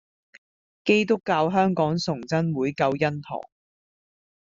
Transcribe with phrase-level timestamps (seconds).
[0.83, 3.39] 基督教香港崇真會救恩堂